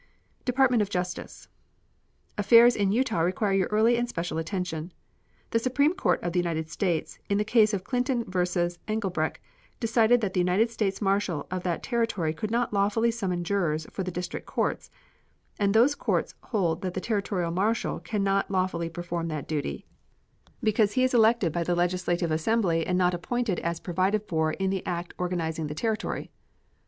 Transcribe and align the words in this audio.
DEPARTMENT 0.45 0.81
OF 0.81 0.89
JUSTICE. 0.89 1.47
Affairs 2.35 2.75
in 2.75 2.91
Utah 2.91 3.19
require 3.19 3.53
your 3.53 3.67
early 3.67 3.97
and 3.97 4.09
special 4.09 4.39
attention. 4.39 4.91
The 5.51 5.59
Supreme 5.59 5.93
Court 5.93 6.19
of 6.23 6.33
the 6.33 6.39
United 6.39 6.71
States, 6.71 7.19
in 7.29 7.37
the 7.37 7.45
case 7.45 7.71
of 7.71 7.83
Clinton 7.83 8.23
vs. 8.25 8.79
Englebrecht, 8.87 9.39
decided 9.79 10.19
that 10.21 10.33
the 10.33 10.39
United 10.39 10.71
States 10.71 11.03
marshal 11.03 11.45
of 11.51 11.61
that 11.61 11.83
Territory 11.83 12.33
could 12.33 12.49
not 12.49 12.73
lawfully 12.73 13.11
summon 13.11 13.43
jurors 13.43 13.85
for 13.91 14.01
the 14.01 14.09
district 14.09 14.47
courts; 14.47 14.89
and 15.59 15.71
those 15.71 15.93
courts 15.93 16.33
hold 16.45 16.81
that 16.81 16.95
the 16.95 16.99
Territorial 16.99 17.51
marshal 17.51 17.99
can 17.99 18.23
not 18.23 18.49
lawfully 18.49 18.89
perform 18.89 19.27
that 19.27 19.47
duty, 19.47 19.85
because 20.63 20.93
he 20.93 21.03
is 21.03 21.13
elected 21.13 21.53
by 21.53 21.63
the 21.63 21.75
legislative 21.75 22.31
assembly, 22.31 22.87
and 22.87 22.97
not 22.97 23.13
appointed 23.13 23.59
as 23.59 23.79
provided 23.79 24.23
for 24.27 24.53
in 24.53 24.71
the 24.71 24.83
act 24.83 25.13
organizing 25.19 25.67
the 25.67 25.75
Territory. 25.75 26.31